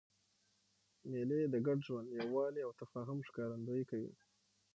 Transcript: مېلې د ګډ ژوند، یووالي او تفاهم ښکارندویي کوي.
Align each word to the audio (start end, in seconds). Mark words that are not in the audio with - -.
مېلې 1.09 1.41
د 1.53 1.55
ګډ 1.65 1.79
ژوند، 1.87 2.07
یووالي 2.19 2.61
او 2.63 2.71
تفاهم 2.81 3.17
ښکارندویي 3.27 3.83
کوي. 3.91 4.11